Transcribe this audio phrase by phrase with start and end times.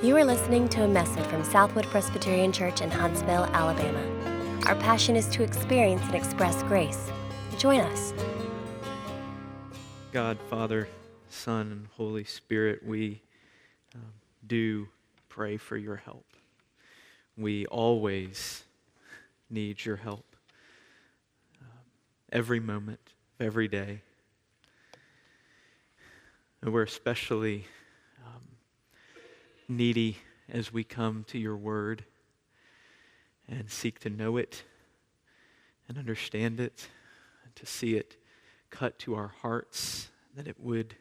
[0.00, 4.00] You are listening to a message from Southwood Presbyterian Church in Huntsville, Alabama.
[4.66, 7.10] Our passion is to experience and express grace.
[7.58, 8.14] Join us.
[10.12, 10.86] God, Father,
[11.30, 13.22] Son, and Holy Spirit, we
[13.92, 14.02] um,
[14.46, 14.86] do
[15.28, 16.26] pray for your help.
[17.36, 18.62] We always
[19.50, 20.36] need your help.
[21.60, 21.66] Um,
[22.30, 23.00] every moment,
[23.40, 24.02] every day.
[26.62, 27.66] And we're especially
[29.68, 30.18] needy
[30.48, 32.04] as we come to your word
[33.46, 34.62] and seek to know it
[35.88, 36.88] and understand it
[37.44, 38.16] and to see it
[38.70, 40.94] cut to our hearts, that it would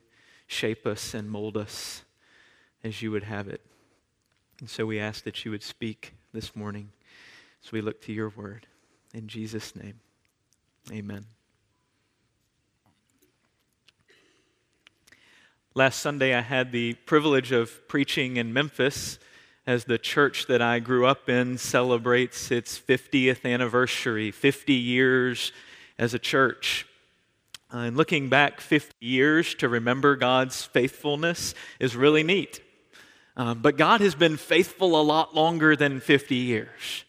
[0.48, 2.04] shape us and mold us
[2.84, 3.62] as you would have it.
[4.60, 6.90] And so we ask that you would speak this morning
[7.64, 8.68] as we look to your word.
[9.14, 10.00] In Jesus' name,
[10.92, 11.37] amen.
[15.78, 19.20] Last Sunday, I had the privilege of preaching in Memphis
[19.68, 25.52] as the church that I grew up in celebrates its 50th anniversary, 50 years
[26.00, 26.88] as a church.
[27.72, 32.60] Uh, and looking back 50 years to remember God's faithfulness is really neat.
[33.36, 37.06] Um, but God has been faithful a lot longer than 50 years.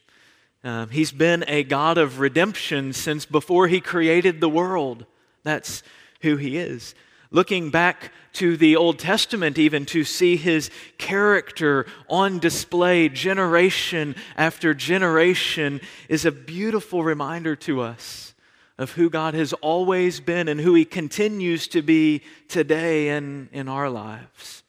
[0.63, 5.07] Um, he's been a God of redemption since before He created the world.
[5.43, 5.83] That's
[6.21, 6.95] who He is
[7.31, 14.75] looking back to the Old Testament, even to see his character on display generation after
[14.75, 18.35] generation, is a beautiful reminder to us
[18.79, 23.69] of who God has always been and who he continues to be today and in
[23.69, 24.63] our lives.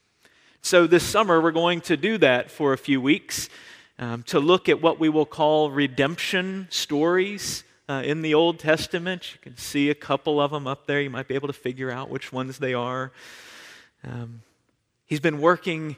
[0.61, 3.49] So, this summer, we're going to do that for a few weeks
[3.97, 9.33] um, to look at what we will call redemption stories uh, in the Old Testament.
[9.33, 11.01] You can see a couple of them up there.
[11.01, 13.11] You might be able to figure out which ones they are.
[14.03, 14.43] Um,
[15.07, 15.97] he's been working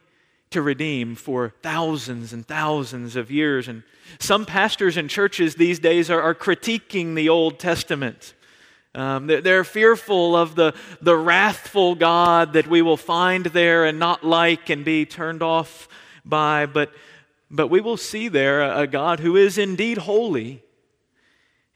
[0.52, 3.67] to redeem for thousands and thousands of years.
[3.67, 3.83] And
[4.20, 8.33] some pastors and churches these days are, are critiquing the Old Testament.
[8.95, 13.99] Um, they're, they're, fearful of the, the wrathful God that we will find there and
[13.99, 15.88] not like and be turned off
[16.26, 16.65] by.
[16.65, 16.92] But,
[17.49, 20.61] but we will see there a, a God who is indeed holy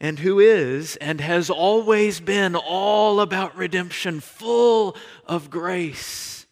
[0.00, 4.96] and who is and has always been all about redemption, full
[5.26, 6.46] of grace.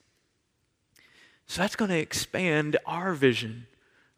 [1.46, 3.66] So that's going to expand our vision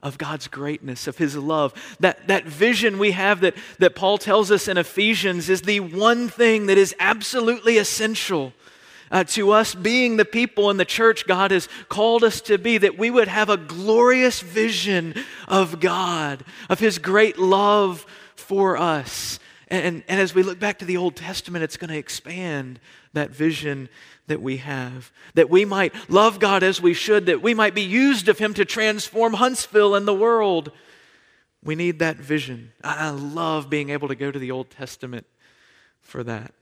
[0.02, 1.74] of God's greatness, of His love.
[2.00, 6.28] That, that vision we have that, that Paul tells us in Ephesians is the one
[6.28, 8.52] thing that is absolutely essential
[9.10, 12.78] uh, to us being the people in the church God has called us to be,
[12.78, 15.14] that we would have a glorious vision
[15.48, 18.06] of God, of His great love
[18.46, 19.38] for us.
[19.68, 22.78] And, and as we look back to the Old Testament, it's going to expand
[23.14, 23.88] that vision
[24.28, 25.10] that we have.
[25.34, 28.54] That we might love God as we should, that we might be used of Him
[28.54, 30.70] to transform Huntsville and the world.
[31.64, 32.72] We need that vision.
[32.84, 35.26] I love being able to go to the Old Testament
[36.00, 36.52] for that.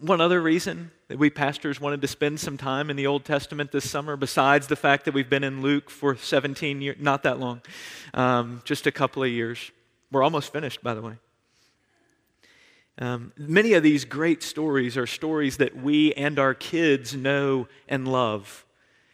[0.00, 3.70] One other reason that we pastors wanted to spend some time in the Old Testament
[3.70, 7.38] this summer, besides the fact that we've been in Luke for 17 years, not that
[7.38, 7.60] long,
[8.14, 9.70] um, just a couple of years,
[10.10, 11.14] we're almost finished, by the way.
[12.98, 18.06] Um, many of these great stories are stories that we and our kids know and
[18.06, 18.66] love.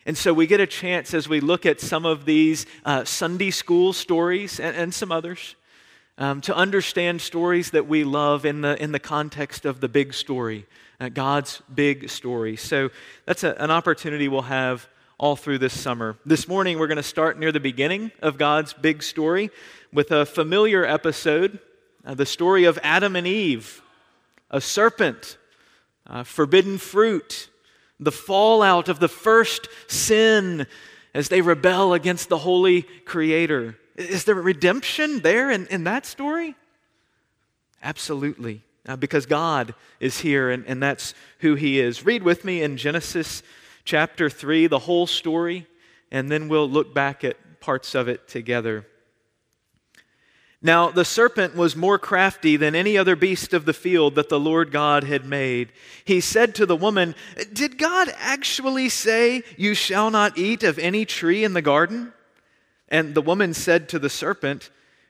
[0.07, 3.51] And so we get a chance as we look at some of these uh, Sunday
[3.51, 5.55] school stories and, and some others
[6.19, 10.15] um, to understand stories that we love in the, in the context of the big
[10.15, 10.67] story,
[11.01, 12.57] uh, God's big story.
[12.57, 12.91] So
[13.25, 16.17] that's a, an opportunity we'll have all through this summer.
[16.27, 19.51] This morning, we're going to start near the beginning of God's big story
[19.93, 21.59] with a familiar episode
[22.05, 23.83] uh, the story of Adam and Eve,
[24.49, 25.39] a serpent,
[26.07, 27.49] uh, forbidden fruit,
[27.99, 30.69] the fallout of the first sin
[31.13, 33.77] as they rebel against the holy Creator.
[33.97, 36.55] Is there redemption there in, in that story?
[37.83, 42.05] Absolutely, uh, because God is here and, and that's who He is.
[42.05, 43.43] Read with me in Genesis
[43.87, 45.67] chapter 3, the whole story,
[46.11, 48.87] and then we'll look back at parts of it together.
[50.61, 54.41] Now, the serpent was more crafty than any other beast of the field that the
[54.41, 55.71] Lord God had made.
[56.05, 57.15] He said to the woman,
[57.53, 62.13] Did God actually say, You shall not eat of any tree in the garden?
[62.89, 64.71] And the woman said to the serpent,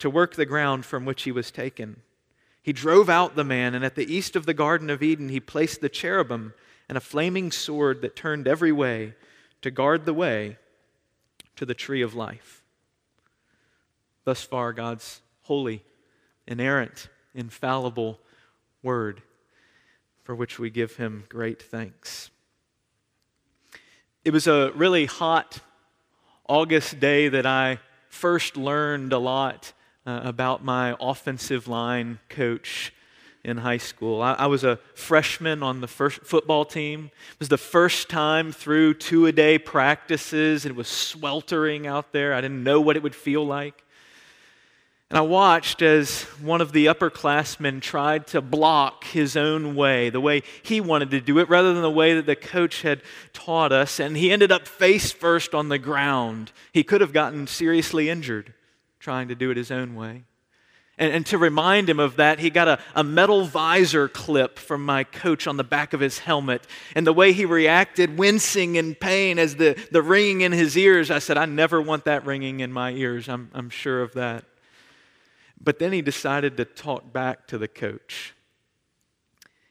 [0.00, 2.02] to work the ground from which he was taken.
[2.62, 5.40] He drove out the man, and at the east of the Garden of Eden, he
[5.40, 6.52] placed the cherubim
[6.88, 9.14] and a flaming sword that turned every way
[9.62, 10.58] to guard the way
[11.56, 12.62] to the tree of life.
[14.24, 15.82] Thus far, God's holy,
[16.46, 18.20] inerrant, infallible
[18.82, 19.22] word,
[20.24, 22.30] for which we give him great thanks.
[24.24, 25.60] It was a really hot
[26.48, 29.72] August day that I first learned a lot
[30.06, 32.92] uh, about my offensive line coach
[33.44, 34.20] in high school.
[34.20, 37.10] I, I, was a freshman on the first football team.
[37.32, 40.66] It was the first time through two a day practices.
[40.66, 42.34] It was sweltering out there.
[42.34, 43.84] I didn't know what it would feel like.
[45.08, 50.20] And I watched as one of the upperclassmen tried to block his own way, the
[50.20, 53.72] way he wanted to do it, rather than the way that the coach had taught
[53.72, 53.98] us.
[53.98, 56.52] And he ended up face first on the ground.
[56.72, 58.54] He could have gotten seriously injured
[59.00, 60.24] trying to do it his own way.
[61.00, 64.84] And, and to remind him of that, he got a, a metal visor clip from
[64.84, 66.66] my coach on the back of his helmet.
[66.94, 71.10] And the way he reacted, wincing in pain as the, the ringing in his ears,
[71.10, 73.30] I said, I never want that ringing in my ears.
[73.30, 74.44] I'm, I'm sure of that.
[75.58, 78.34] But then he decided to talk back to the coach.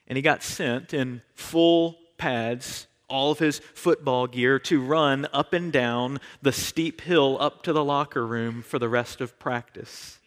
[0.08, 5.54] And he got sent in full pads, all of his football gear, to run up
[5.54, 10.20] and down the steep hill up to the locker room for the rest of practice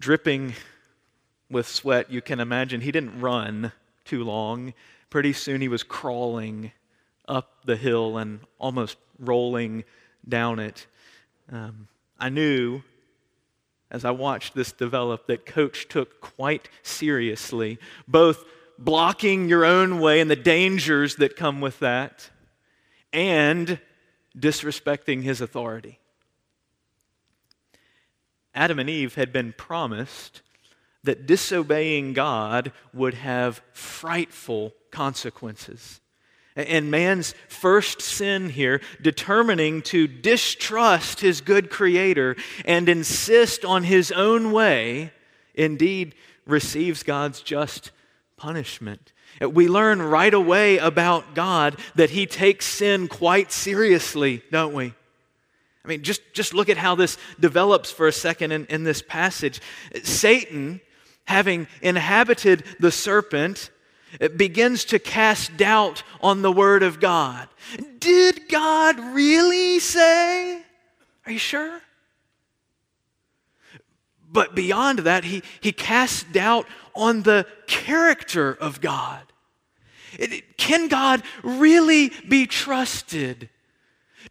[0.00, 0.54] dripping
[1.50, 3.70] with sweat, you can imagine he didn't run
[4.04, 4.72] too long.
[5.10, 6.72] Pretty soon he was crawling
[7.28, 9.84] up the hill and almost rolling
[10.26, 10.86] down it.
[11.52, 11.86] Um,
[12.18, 12.82] I knew
[13.90, 17.78] as I watched this develop that coach took quite seriously
[18.08, 18.44] both
[18.80, 22.30] blocking your own way and the dangers that come with that
[23.12, 23.78] and
[24.36, 25.98] disrespecting his authority.
[28.54, 30.42] Adam and Eve had been promised
[31.04, 36.00] that disobeying God would have frightful consequences.
[36.56, 44.10] And man's first sin here, determining to distrust his good creator and insist on his
[44.10, 45.12] own way,
[45.54, 47.92] indeed receives God's just
[48.40, 49.12] punishment.
[49.40, 54.94] We learn right away about God that he takes sin quite seriously, don't we?
[55.84, 59.02] I mean, just, just look at how this develops for a second in, in this
[59.02, 59.60] passage.
[60.02, 60.80] Satan,
[61.24, 63.70] having inhabited the serpent,
[64.36, 67.46] begins to cast doubt on the word of God.
[67.98, 70.62] Did God really say?
[71.26, 71.80] Are you sure?
[74.32, 79.22] But beyond that, he, he casts doubt on the character of God.
[80.18, 83.48] It, can God really be trusted?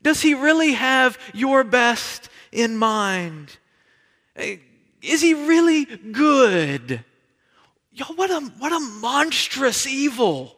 [0.01, 3.58] Does he really have your best in mind?
[4.36, 4.58] Eh,
[5.01, 7.04] is he really good?
[7.94, 10.56] Y'all, what a, what a monstrous evil,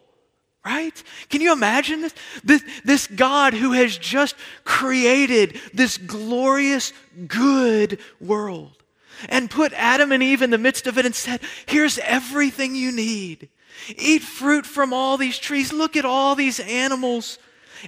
[0.65, 1.01] right?
[1.29, 2.13] Can you imagine this?
[2.43, 2.63] this?
[2.84, 6.93] This God who has just created this glorious,
[7.27, 8.80] good world
[9.30, 12.91] and put Adam and Eve in the midst of it and said, Here's everything you
[12.91, 13.50] need.
[13.98, 15.74] Eat fruit from all these trees.
[15.74, 17.38] Look at all these animals.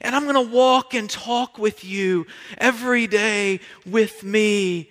[0.01, 2.25] And I'm going to walk and talk with you
[2.58, 4.89] every day with me.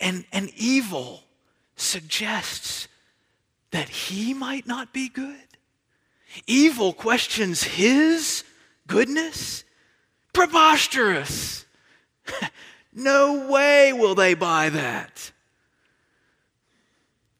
[0.00, 1.22] And, and evil
[1.76, 2.88] suggests
[3.70, 5.36] that he might not be good.
[6.46, 8.44] Evil questions his
[8.86, 9.64] goodness.
[10.32, 11.66] Preposterous.
[12.98, 15.32] no way will they buy that.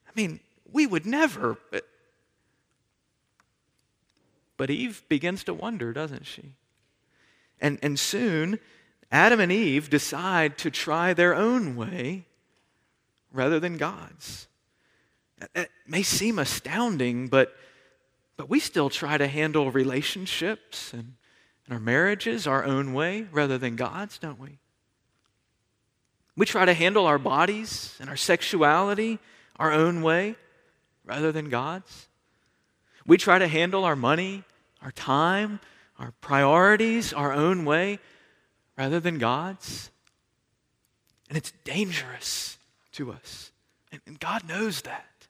[0.06, 1.58] I mean, we would never.
[1.70, 1.84] But
[4.58, 6.52] but Eve begins to wonder, doesn't she?
[7.60, 8.58] And, and soon,
[9.10, 12.26] Adam and Eve decide to try their own way
[13.32, 14.48] rather than God's.
[15.54, 17.56] It may seem astounding, but,
[18.36, 21.14] but we still try to handle relationships and,
[21.64, 24.58] and our marriages our own way rather than God's, don't we?
[26.38, 29.18] We try to handle our bodies and our sexuality
[29.57, 30.37] our own way
[31.04, 32.07] rather than God's.
[33.04, 34.45] We try to handle our money,
[34.80, 35.59] our time,
[35.99, 37.99] our priorities our own way
[38.76, 39.90] rather than God's.
[41.28, 42.57] And it's dangerous
[42.92, 43.50] to us.
[43.90, 45.26] And, God knows that.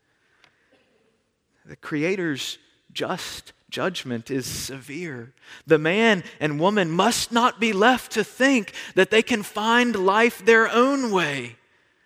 [1.65, 2.59] The Creator's
[2.93, 5.33] just judgment is severe.
[5.67, 10.45] The man and woman must not be left to think that they can find life
[10.45, 11.57] their own way.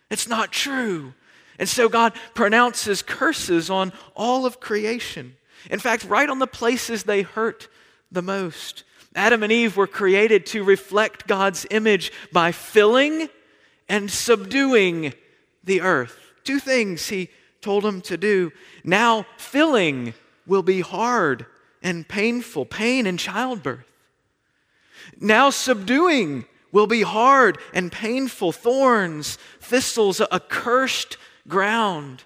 [0.09, 1.13] It's not true.
[1.57, 5.35] And so God pronounces curses on all of creation.
[5.69, 7.67] In fact, right on the places they hurt
[8.11, 8.83] the most.
[9.15, 13.29] Adam and Eve were created to reflect God's image by filling
[13.87, 15.13] and subduing
[15.63, 16.17] the earth.
[16.43, 17.29] Two things he
[17.61, 18.51] told them to do.
[18.83, 20.13] Now, filling
[20.45, 21.45] will be hard
[21.83, 23.85] and painful, pain in childbirth.
[25.19, 32.23] Now, subduing will be hard and painful, thorns, thistles, a cursed ground.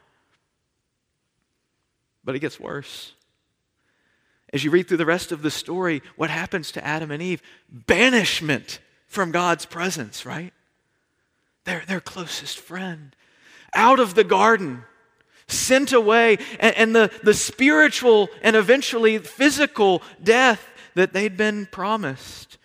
[2.23, 3.13] But it gets worse.
[4.53, 7.41] As you read through the rest of the story, what happens to Adam and Eve?
[7.69, 10.53] Banishment from God's presence, right?
[11.65, 13.15] Their, their closest friend.
[13.73, 14.83] Out of the garden,
[15.47, 22.57] sent away, and, and the, the spiritual and eventually physical death that they'd been promised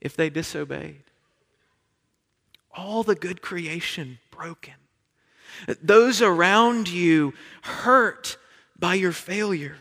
[0.00, 1.02] if they disobeyed.
[2.74, 4.74] All the good creation broken.
[5.82, 8.36] Those around you hurt
[8.78, 9.76] by your failure.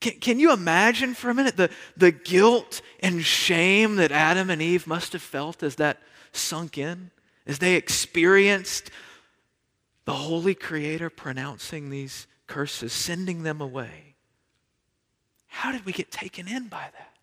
[0.00, 4.60] Can, can you imagine for a minute the, the guilt and shame that Adam and
[4.60, 6.00] Eve must have felt as that
[6.32, 7.10] sunk in?
[7.46, 8.90] As they experienced
[10.10, 14.16] the Holy Creator pronouncing these curses, sending them away.
[15.46, 17.14] How did we get taken in by that?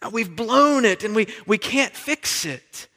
[0.00, 2.88] Now, we've blown it and we, we can't fix it.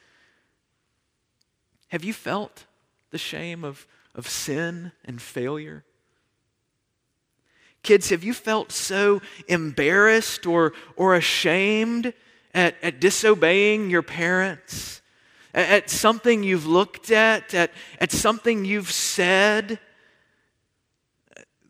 [1.89, 2.63] Have you felt
[3.11, 3.85] the shame of,
[4.15, 5.83] of sin and failure?
[7.83, 12.13] Kids, have you felt so embarrassed or, or ashamed
[12.53, 15.01] at, at disobeying your parents?
[15.55, 17.53] At, something you've looked at?
[17.53, 19.79] At, at something you've said?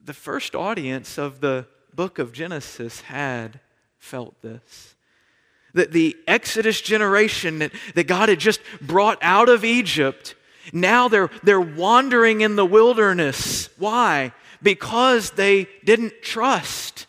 [0.03, 3.59] The first audience of the book of Genesis had
[3.97, 4.95] felt this.
[5.73, 10.35] That the Exodus generation that, that God had just brought out of Egypt,
[10.73, 13.69] now they're, they're wandering in the wilderness.
[13.77, 14.33] Why?
[14.65, 17.05] because they didn't trust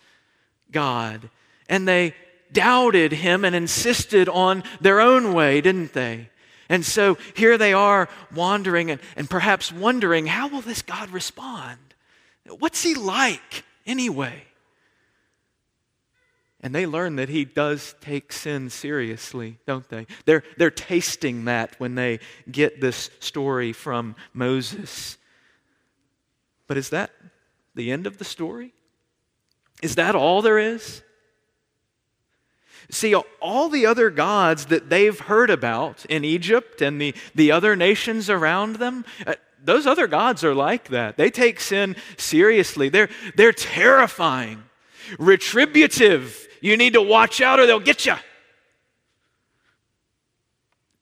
[0.70, 1.30] God
[1.68, 2.14] and they
[2.52, 6.28] doubted Him and insisted on their own way, didn't they?
[6.68, 11.78] And so here they are wandering and, and perhaps wondering how will this God respond?
[12.58, 14.44] What's He like anyway?
[16.66, 20.06] And they learn that he does take sin seriously, don't they?
[20.24, 22.18] They're, they're tasting that when they
[22.50, 25.16] get this story from Moses.
[26.66, 27.12] But is that
[27.76, 28.74] the end of the story?
[29.80, 31.02] Is that all there is?
[32.90, 37.74] See, all the other gods that they've heard about in Egypt and the, the other
[37.74, 41.16] nations around them, uh, those other gods are like that.
[41.16, 44.62] They take sin seriously, they're, they're terrifying,
[45.18, 46.46] retributive.
[46.60, 48.14] You need to watch out or they'll get you.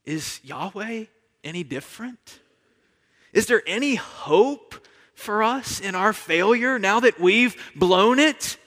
[0.04, 1.04] Is Yahweh
[1.42, 2.40] any different?
[3.32, 4.74] Is there any hope
[5.14, 8.58] for us in our failure now that we've blown it?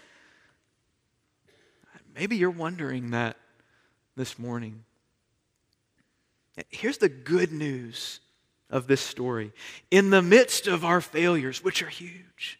[2.17, 3.38] Maybe you're wondering that
[4.15, 4.83] this morning.
[6.69, 8.19] Here's the good news
[8.71, 9.51] of this story.
[9.91, 12.59] In the midst of our failures, which are huge,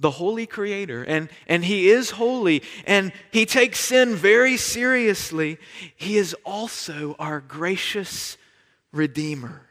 [0.00, 5.58] the holy creator, and, and he is holy, and he takes sin very seriously,
[5.94, 8.36] he is also our gracious
[8.92, 9.62] redeemer.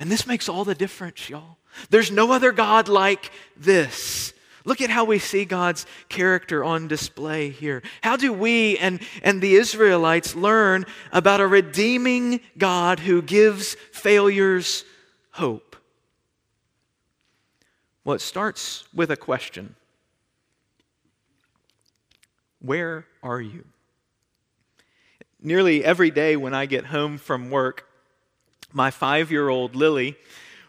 [0.00, 1.58] And this makes all the difference, y'all.
[1.90, 4.29] There's no other God like this.
[4.64, 7.82] Look at how we see God's character on display here.
[8.02, 14.84] How do we and, and the Israelites learn about a redeeming God who gives failures
[15.32, 15.76] hope?
[18.04, 19.76] Well, it starts with a question
[22.60, 23.64] Where are you?
[25.42, 27.86] Nearly every day when I get home from work,
[28.72, 30.16] my five year old Lily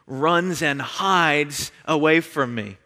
[0.08, 2.78] runs and hides away from me.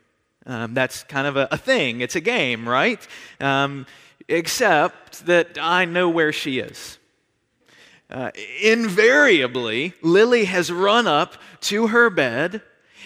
[0.45, 3.05] Um, that's kind of a, a, thing, it's a game, right?
[3.39, 3.87] Um,
[4.27, 6.99] except that I know where she is.
[8.09, 8.29] Uh,
[8.61, 12.61] invariably, Lily has run up to her bed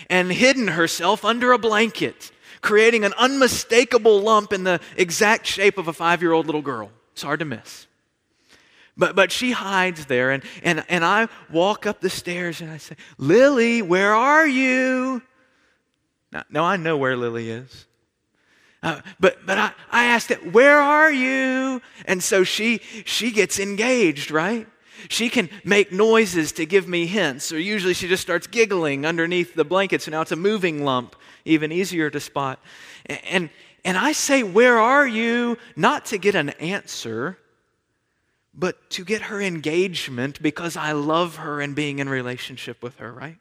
[0.10, 2.32] and hidden herself under a blanket,
[2.62, 6.92] creating an unmistakable lump in the exact shape of a five year old little girl.
[7.14, 7.88] It's hard to miss.
[8.98, 12.78] But, but she hides there, and, and, and I walk up the stairs and I
[12.78, 15.22] say, Lily, where are you?
[16.32, 17.86] Now, now I know where Lily is.
[18.82, 21.82] Uh, but but I, I asked it, where are you?
[22.06, 24.68] And so she she gets engaged, right?
[25.10, 29.54] She can make noises to give me hints, or usually she just starts giggling underneath
[29.54, 30.02] the blanket.
[30.02, 32.60] So now it's a moving lump, even easier to spot.
[33.06, 33.50] And
[33.86, 35.58] and I say, Where are you?
[35.76, 37.38] Not to get an answer,
[38.54, 43.12] but to get her engagement because I love her and being in relationship with her,
[43.12, 43.38] right?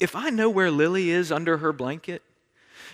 [0.00, 2.22] If I know where Lily is under her blanket,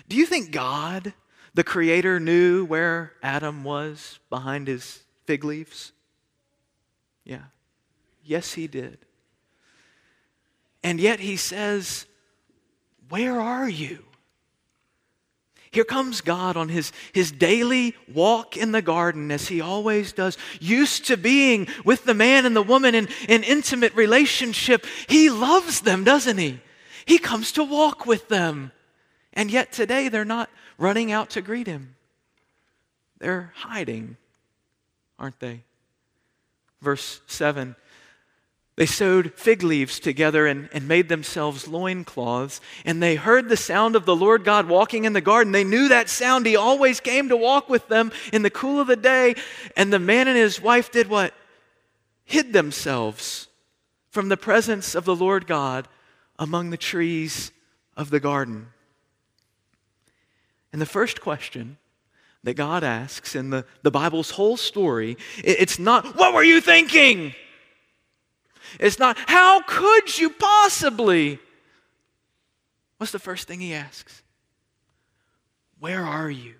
[0.09, 1.13] do you think God,
[1.53, 5.93] the Creator, knew where Adam was behind his fig leaves?
[7.23, 7.43] Yeah.
[8.23, 8.99] Yes, he did.
[10.83, 12.05] And yet he says,
[13.09, 14.03] Where are you?
[15.71, 20.37] Here comes God on his, his daily walk in the garden, as he always does,
[20.59, 24.85] used to being with the man and the woman in an intimate relationship.
[25.07, 26.61] He loves them, doesn't he?
[27.07, 28.71] He comes to walk with them.
[29.33, 31.95] And yet today they're not running out to greet him,
[33.17, 34.17] they're hiding,
[35.17, 35.63] aren't they?
[36.81, 37.75] Verse 7
[38.77, 42.61] they sewed fig leaves together and, and made themselves loincloths.
[42.85, 45.51] And they heard the sound of the Lord God walking in the garden.
[45.51, 46.45] They knew that sound.
[46.45, 49.33] He always came to walk with them in the cool of the day.
[49.75, 51.33] And the man and his wife did what?
[52.23, 53.47] Hid themselves
[54.11, 55.87] from the presence of the Lord God
[56.39, 57.51] among the trees
[57.95, 58.67] of the garden.
[60.71, 61.77] And the first question
[62.43, 67.33] that God asks in the, the Bible's whole story, it's not, What were you thinking?
[68.79, 71.39] It's not, how could you possibly?
[72.97, 74.21] What's the first thing he asks?
[75.79, 76.55] Where are you?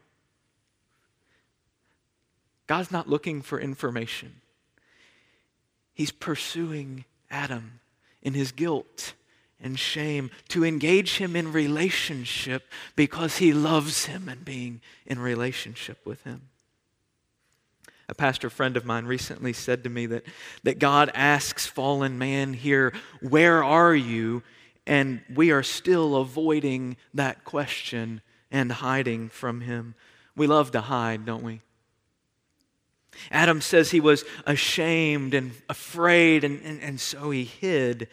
[2.67, 4.41] God's not looking for information.
[5.93, 7.79] He's pursuing Adam
[8.21, 9.13] in his guilt
[9.61, 12.63] and shame to engage him in relationship
[12.95, 16.49] because he loves him and being in relationship with him.
[18.09, 20.23] A pastor friend of mine recently said to me that,
[20.63, 24.43] that God asks fallen man here, Where are you?
[24.85, 29.95] And we are still avoiding that question and hiding from him.
[30.37, 31.59] We love to hide, don't we?
[33.31, 38.07] Adam says he was ashamed and afraid, and, and, and so he hid.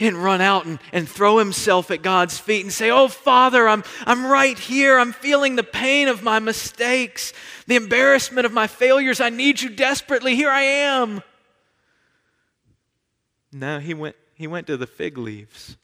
[0.00, 3.84] Didn't run out and, and throw himself at God's feet and say, Oh, Father, I'm,
[4.06, 4.98] I'm right here.
[4.98, 7.34] I'm feeling the pain of my mistakes,
[7.66, 9.20] the embarrassment of my failures.
[9.20, 10.34] I need you desperately.
[10.36, 11.22] Here I am.
[13.52, 15.76] No, he went, he went to the fig leaves.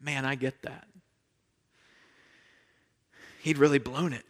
[0.00, 0.88] Man, I get that.
[3.40, 4.26] He'd really blown it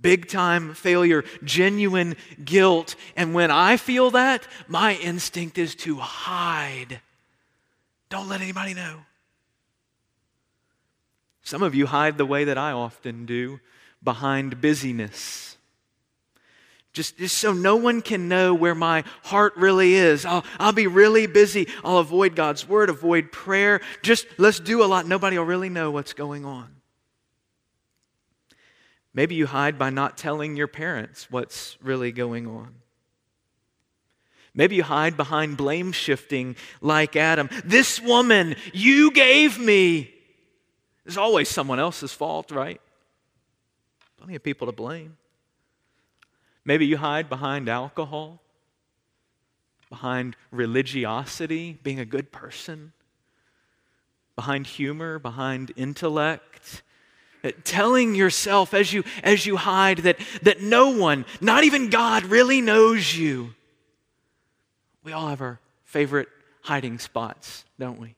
[0.00, 2.96] big time failure, genuine guilt.
[3.16, 7.00] And when I feel that, my instinct is to hide.
[8.08, 9.00] Don't let anybody know.
[11.42, 13.60] Some of you hide the way that I often do
[14.02, 15.56] behind busyness.
[16.92, 20.24] Just, just so no one can know where my heart really is.
[20.24, 21.68] I'll, I'll be really busy.
[21.84, 23.80] I'll avoid God's word, avoid prayer.
[24.02, 25.06] Just let's do a lot.
[25.06, 26.79] Nobody will really know what's going on.
[29.12, 32.74] Maybe you hide by not telling your parents what's really going on.
[34.54, 37.48] Maybe you hide behind blame shifting like Adam.
[37.64, 40.12] This woman you gave me.
[41.04, 42.80] There's always someone else's fault, right?
[44.16, 45.16] Plenty of people to blame.
[46.64, 48.42] Maybe you hide behind alcohol,
[49.88, 52.92] behind religiosity, being a good person,
[54.36, 56.49] behind humor, behind intellect,
[57.64, 62.60] telling yourself as you as you hide that that no one not even god really
[62.60, 63.54] knows you.
[65.02, 66.28] We all have our favorite
[66.62, 68.14] hiding spots don't we?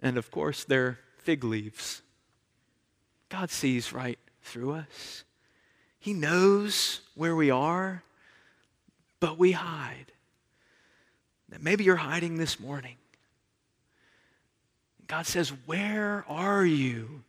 [0.00, 2.02] And of course they're fig leaves.
[3.28, 5.24] God sees right through us.
[5.98, 8.02] He knows where we are
[9.20, 10.12] but we hide.
[11.58, 12.96] Maybe you're hiding this morning
[15.06, 17.22] God says, Where are you?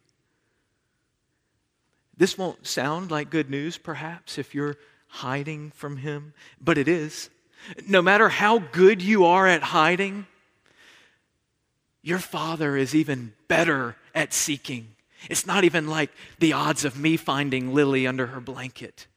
[2.16, 7.30] This won't sound like good news, perhaps, if you're hiding from Him, but it is.
[7.88, 10.26] No matter how good you are at hiding,
[12.02, 14.96] your Father is even better at seeking.
[15.30, 19.08] It's not even like the odds of me finding Lily under her blanket.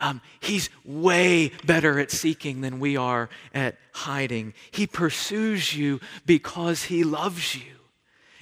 [0.00, 4.54] Um, he's way better at seeking than we are at hiding.
[4.70, 7.77] He pursues you because he loves you.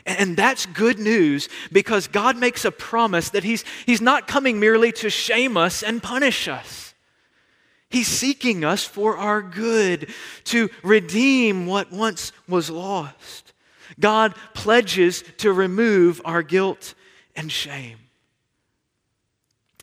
[0.06, 4.92] And that's good news because God makes a promise that he's, he's not coming merely
[4.92, 6.94] to shame us and punish us.
[7.90, 10.12] He's seeking us for our good,
[10.44, 13.52] to redeem what once was lost.
[13.98, 16.94] God pledges to remove our guilt
[17.34, 17.98] and shame.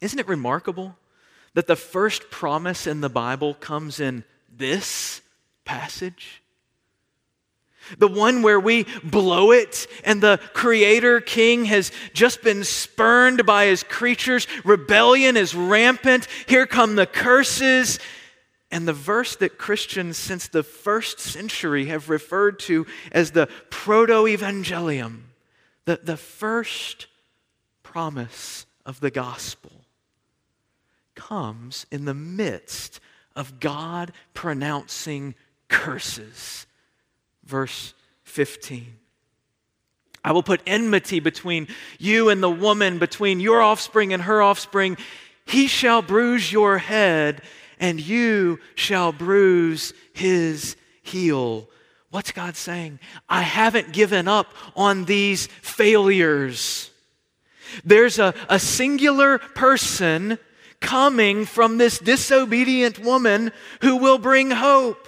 [0.02, 0.98] Isn't it remarkable
[1.54, 4.24] that the first promise in the Bible comes in
[4.56, 5.22] this
[5.66, 6.43] passage?
[7.98, 13.66] The one where we blow it and the creator king has just been spurned by
[13.66, 14.48] his creatures.
[14.64, 16.28] Rebellion is rampant.
[16.48, 18.00] Here come the curses.
[18.72, 24.24] And the verse that Christians since the first century have referred to as the proto
[24.26, 25.22] evangelium,
[25.86, 27.08] the, the first
[27.84, 29.72] promise of the gospel,
[31.14, 33.00] comes in the midst
[33.36, 35.36] of God pronouncing
[35.68, 36.66] curses
[37.46, 38.98] verse 15.
[40.24, 41.68] I will put enmity between
[42.00, 44.98] you and the woman, between your offspring and her offspring.
[45.46, 47.42] He shall bruise your head,
[47.80, 51.70] and you shall bruise his heel.
[52.10, 53.00] What's God saying?
[53.28, 56.92] I haven't given up on these failures.
[57.84, 60.38] There's a, a singular person
[60.80, 63.52] coming from this disobedient woman
[63.82, 65.08] who will bring hope.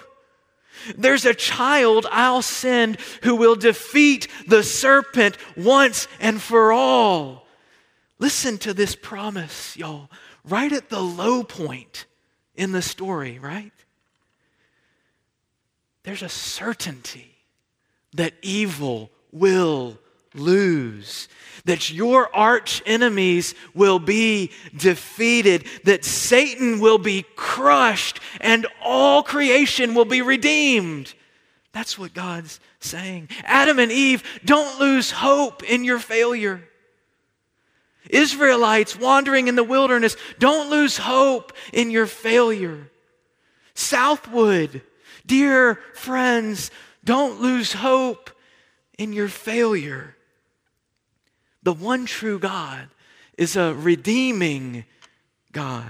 [0.98, 7.48] There's a child I'll send who will defeat the serpent once and for all.
[8.20, 10.10] Listen to this promise, y'all,
[10.44, 12.06] right at the low point
[12.56, 13.74] in the story, right?
[16.04, 17.36] There's a certainty
[18.14, 20.00] that evil will
[20.38, 21.28] lose,
[21.66, 29.96] that your arch enemies will be defeated, that Satan will be crushed, and all creation
[29.96, 31.14] will be redeemed.
[31.72, 33.30] That's what God's saying.
[33.44, 36.62] Adam and Eve, don't lose hope in your failure.
[38.10, 42.90] Israelites wandering in the wilderness, don't lose hope in your failure.
[43.74, 44.82] Southwood,
[45.26, 46.72] dear friends,
[47.04, 48.30] don't lose hope
[48.98, 50.15] in your failure.
[51.66, 52.90] The one true God
[53.40, 54.86] is a redeeming
[55.52, 55.90] God.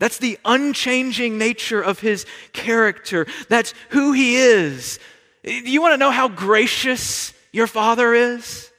[0.00, 3.26] That's the unchanging nature of his character.
[3.48, 4.98] That's who he is.
[5.44, 8.72] Do you want to know how gracious your father is?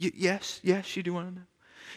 [0.00, 1.46] Y- yes, yes, you do want to know.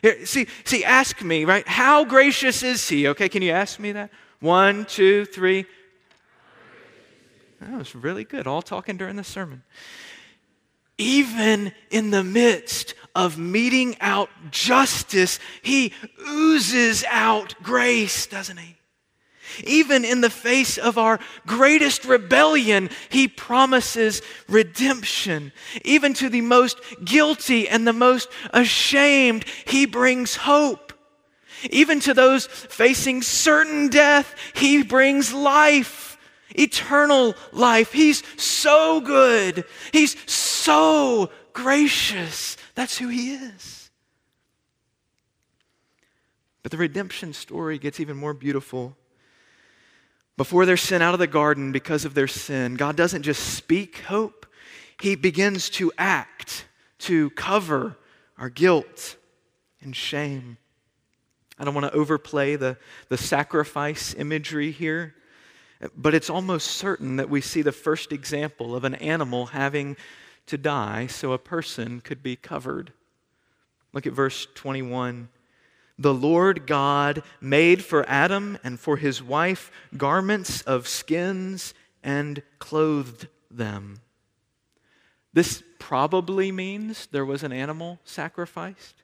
[0.04, 1.68] Here, see, see, ask me, right?
[1.68, 3.08] How gracious is he?
[3.08, 4.12] Okay, can you ask me that?
[4.40, 5.66] One, two, three.
[7.60, 8.46] That was really good.
[8.46, 9.64] All talking during the sermon
[11.02, 15.94] even in the midst of meting out justice, he
[16.30, 18.78] oozes out grace, doesn't he?
[19.66, 25.52] Even in the face of our greatest rebellion, he promises redemption.
[25.84, 30.94] Even to the most guilty and the most ashamed, he brings hope.
[31.70, 36.12] Even to those facing certain death, he brings life
[36.56, 37.92] eternal life.
[37.92, 39.66] He's so good.
[39.92, 40.51] He's so
[41.54, 42.58] gracious.
[42.76, 43.90] That's who he is.
[46.64, 48.96] But the redemption story gets even more beautiful.
[50.38, 53.98] Before they're sent out of the garden because of their sin, God doesn't just speak
[54.00, 54.46] hope,
[55.00, 56.66] He begins to act
[57.00, 57.98] to cover
[58.38, 59.18] our guilt
[59.82, 60.58] and shame.
[61.58, 62.78] I don't want to overplay the,
[63.10, 65.16] the sacrifice imagery here,
[65.96, 69.98] but it's almost certain that we see the first example of an animal having
[70.48, 72.94] to die so a person could be covered.
[73.94, 75.30] Look at verse 21.
[75.98, 81.74] The Lord God made for Adam and for his wife garments of skins
[82.04, 84.00] and clothed them.
[85.34, 89.01] This probably means there was an animal sacrificed.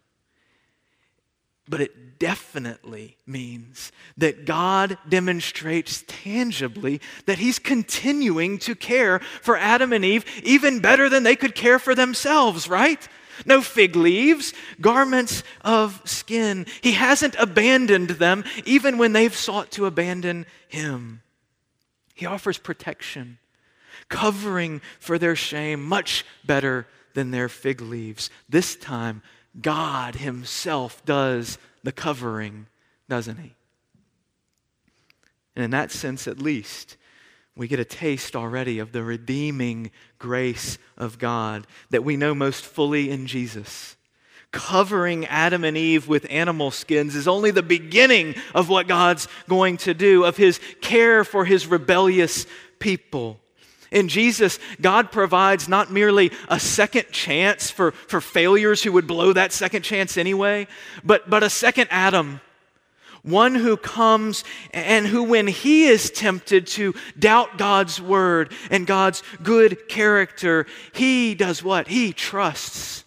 [1.70, 9.94] But it definitely means that God demonstrates tangibly that He's continuing to care for Adam
[9.94, 13.08] and Eve even better than they could care for themselves, right?
[13.46, 16.66] No fig leaves, garments of skin.
[16.82, 21.22] He hasn't abandoned them even when they've sought to abandon Him.
[22.16, 23.38] He offers protection,
[24.10, 28.30] covering for their shame much better than their fig leaves.
[28.50, 29.22] This time,
[29.62, 32.68] God Himself does the covering,
[33.10, 33.54] doesn't He?
[35.56, 36.98] And in that sense, at least,
[37.56, 39.90] we get a taste already of the redeeming
[40.20, 43.96] grace of God that we know most fully in Jesus.
[44.52, 49.78] Covering Adam and Eve with animal skins is only the beginning of what God's going
[49.78, 52.46] to do, of his care for his rebellious
[52.80, 53.40] people.
[53.92, 59.34] In Jesus, God provides not merely a second chance for, for failures who would blow
[59.34, 60.68] that second chance anyway,
[61.04, 62.42] but, but a second Adam.
[63.24, 69.22] One who comes and who, when he is tempted to doubt God's word and God's
[69.44, 71.88] good character, he does what?
[71.88, 73.04] He trusts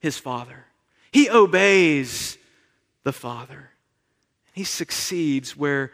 [0.00, 0.66] his Father.
[1.12, 2.36] He obeys
[3.04, 3.70] the Father.
[4.52, 5.92] He succeeds where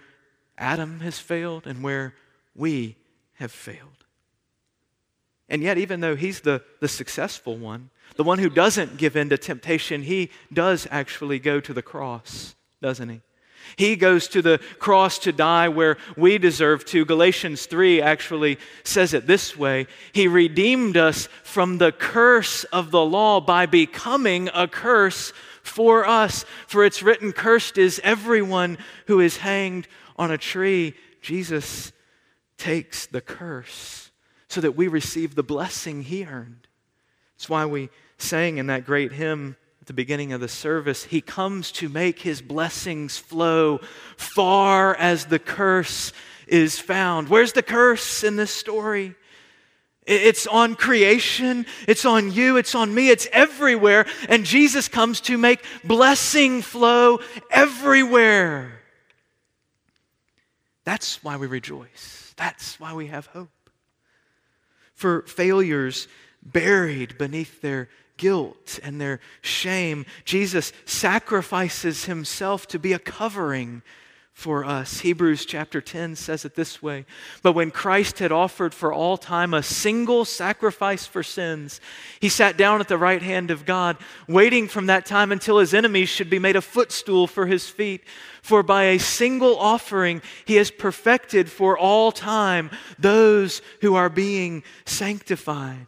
[0.58, 2.14] Adam has failed and where
[2.54, 2.96] we
[3.34, 4.03] have failed.
[5.48, 9.28] And yet, even though he's the, the successful one, the one who doesn't give in
[9.28, 13.20] to temptation, he does actually go to the cross, doesn't he?
[13.76, 17.04] He goes to the cross to die where we deserve to.
[17.04, 23.04] Galatians 3 actually says it this way He redeemed us from the curse of the
[23.04, 26.44] law by becoming a curse for us.
[26.66, 30.94] For it's written, Cursed is everyone who is hanged on a tree.
[31.22, 31.92] Jesus
[32.58, 34.10] takes the curse
[34.48, 36.66] so that we receive the blessing he earned.
[37.36, 41.20] That's why we sang in that great hymn at the beginning of the service He
[41.20, 43.80] comes to make his blessings flow
[44.16, 46.12] far as the curse
[46.46, 47.28] is found.
[47.28, 49.14] Where's the curse in this story?
[50.06, 54.06] It's on creation, it's on you, it's on me, it's everywhere.
[54.28, 58.80] And Jesus comes to make blessing flow everywhere.
[60.84, 62.34] That's why we rejoice.
[62.36, 63.50] That's why we have hope
[64.94, 66.08] for failures
[66.42, 70.06] buried beneath their guilt and their shame.
[70.24, 73.82] Jesus sacrifices himself to be a covering
[74.34, 75.00] for us.
[75.00, 77.06] Hebrews chapter 10 says it this way
[77.42, 81.80] But when Christ had offered for all time a single sacrifice for sins,
[82.20, 83.96] he sat down at the right hand of God,
[84.28, 88.02] waiting from that time until his enemies should be made a footstool for his feet.
[88.42, 94.64] For by a single offering, he has perfected for all time those who are being
[94.84, 95.86] sanctified.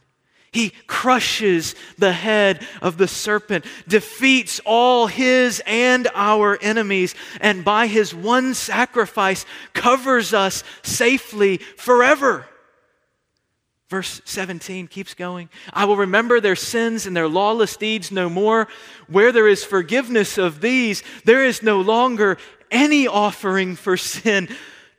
[0.56, 7.88] He crushes the head of the serpent, defeats all his and our enemies, and by
[7.88, 12.46] his one sacrifice covers us safely forever.
[13.90, 15.50] Verse 17 keeps going.
[15.74, 18.66] I will remember their sins and their lawless deeds no more.
[19.08, 22.38] Where there is forgiveness of these, there is no longer
[22.70, 24.48] any offering for sin.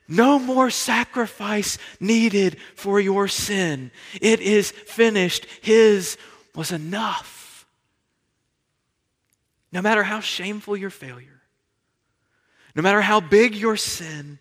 [0.08, 3.92] No more sacrifice needed for your sin.
[4.22, 5.46] It is finished.
[5.62, 6.18] His
[6.56, 7.66] was enough.
[9.72, 11.42] No matter how shameful your failure,
[12.74, 14.40] no matter how big your sin,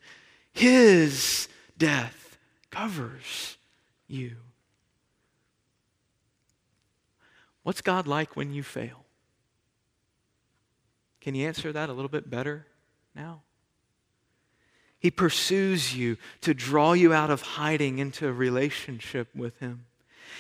[0.53, 2.39] His death
[2.71, 3.57] covers
[4.07, 4.37] you.
[7.65, 9.05] What's God like when you fail?
[11.21, 12.67] Can you answer that a little bit better
[13.15, 13.43] now?
[15.07, 19.85] He pursues you to draw you out of hiding into a relationship with Him.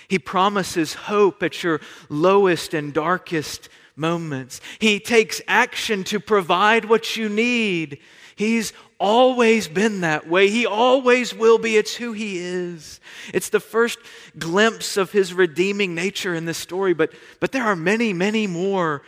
[0.09, 4.61] He promises hope at your lowest and darkest moments.
[4.81, 7.99] He takes action to provide what you need.
[8.35, 10.51] He's always been that way.
[10.51, 11.77] He always will be.
[11.77, 12.99] It's who He is.
[13.33, 14.01] It's the first
[14.37, 19.03] glimpse of His redeeming nature in this story, but, but there are many, many more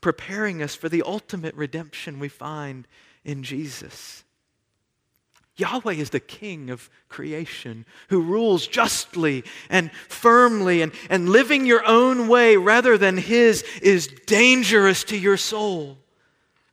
[0.00, 2.88] preparing us for the ultimate redemption we find
[3.26, 4.24] in Jesus.
[5.62, 11.86] Yahweh is the king of creation who rules justly and firmly, and, and living your
[11.86, 15.98] own way rather than his is dangerous to your soul.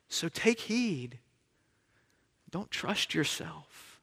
[0.08, 1.20] So take heed.
[2.50, 4.02] Don't trust yourself.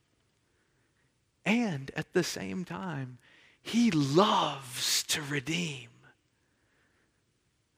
[1.44, 3.18] And at the same time,
[3.61, 5.88] he loves to redeem.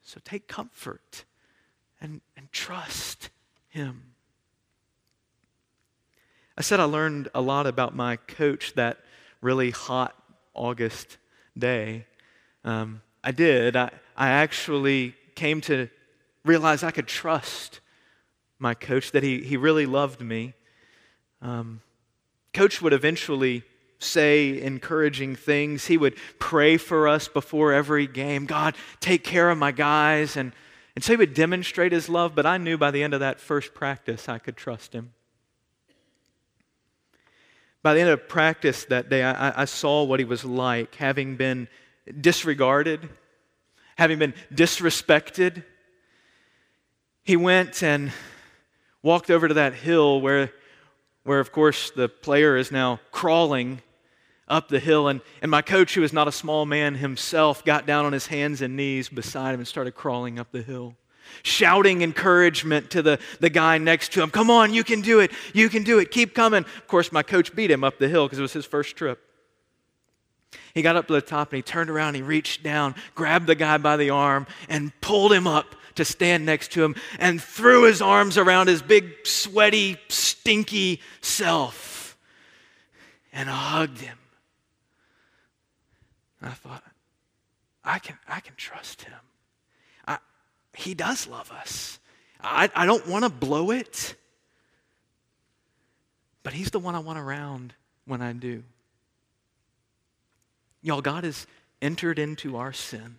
[0.02, 1.24] So take comfort
[2.02, 3.30] and, and trust
[3.68, 4.14] him.
[6.58, 8.98] I said I learned a lot about my coach that
[9.40, 10.20] really hot
[10.54, 11.16] August
[11.56, 12.04] day.
[12.64, 13.76] Um, I did.
[13.76, 15.88] I, I actually came to
[16.44, 17.78] realize I could trust
[18.58, 20.52] my coach, that he, he really loved me.
[21.40, 21.80] Um,
[22.52, 23.62] coach would eventually
[24.00, 25.86] say encouraging things.
[25.86, 30.36] He would pray for us before every game God, take care of my guys.
[30.36, 30.52] And,
[30.96, 33.38] and so he would demonstrate his love, but I knew by the end of that
[33.38, 35.12] first practice I could trust him.
[37.88, 41.36] By the end of practice that day, I, I saw what he was like, having
[41.36, 41.68] been
[42.20, 43.08] disregarded,
[43.96, 45.64] having been disrespected.
[47.24, 48.12] He went and
[49.02, 50.52] walked over to that hill where,
[51.24, 53.80] where of course, the player is now crawling
[54.48, 55.08] up the hill.
[55.08, 58.26] And, and my coach, who is not a small man himself, got down on his
[58.26, 60.94] hands and knees beside him and started crawling up the hill
[61.42, 64.30] shouting encouragement to the, the guy next to him.
[64.30, 65.30] Come on, you can do it.
[65.54, 66.10] You can do it.
[66.10, 66.64] Keep coming.
[66.64, 69.20] Of course, my coach beat him up the hill because it was his first trip.
[70.74, 73.54] He got up to the top and he turned around, he reached down, grabbed the
[73.54, 77.84] guy by the arm, and pulled him up to stand next to him and threw
[77.84, 82.16] his arms around his big, sweaty, stinky self
[83.32, 84.18] and hugged him.
[86.40, 86.84] I thought,
[87.84, 89.18] I can, I can trust him.
[90.78, 91.98] He does love us.
[92.40, 94.14] I, I don't want to blow it,
[96.44, 97.74] but He's the one I want around
[98.06, 98.62] when I do.
[100.80, 101.48] Y'all, God has
[101.82, 103.16] entered into our sin.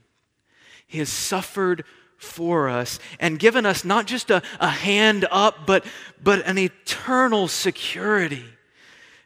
[0.87, 1.83] He has suffered
[2.17, 5.83] for us and given us not just a, a hand up, but,
[6.23, 8.45] but an eternal security,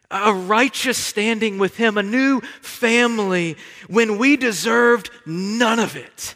[0.09, 6.33] a righteous standing with Him, a new family when we deserved none of it.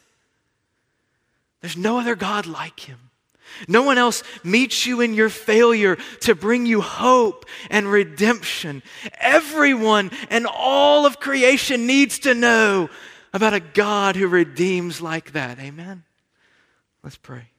[1.61, 2.99] There's no other God like him.
[3.67, 8.83] No one else meets you in your failure to bring you hope and redemption.
[9.19, 12.89] Everyone and all of creation needs to know
[13.33, 15.59] about a God who redeems like that.
[15.59, 16.03] Amen?
[17.03, 17.49] Let's pray.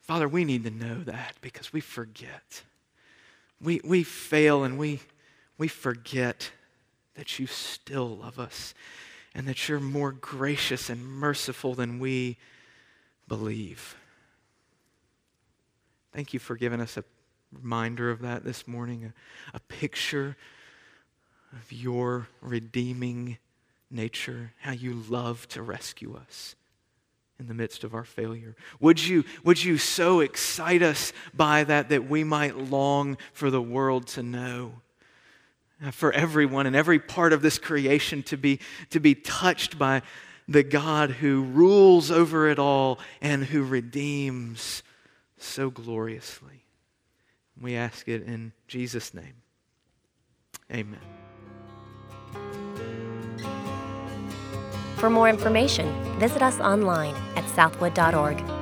[0.00, 2.62] Father, we need to know that because we forget.
[3.60, 5.00] We, we fail and we,
[5.56, 6.50] we forget
[7.14, 8.74] that you still love us
[9.34, 12.36] and that you're more gracious and merciful than we
[13.28, 13.96] believe.
[16.12, 17.04] Thank you for giving us a
[17.52, 20.36] reminder of that this morning, a, a picture
[21.52, 23.38] of your redeeming
[23.90, 26.54] nature, how you love to rescue us
[27.38, 28.54] in the midst of our failure.
[28.80, 33.62] Would you, would you so excite us by that that we might long for the
[33.62, 34.74] world to know
[35.82, 40.02] Uh, for everyone and every part of this creation to be, to be touched by
[40.46, 44.82] the God who rules over it all and who redeems
[45.38, 46.64] so gloriously.
[47.58, 49.34] We ask it in Jesus' name.
[50.70, 51.00] Amen.
[54.96, 58.59] For more information, visit us online at southwood.org.